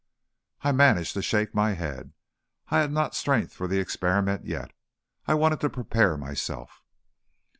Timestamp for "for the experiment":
3.53-4.45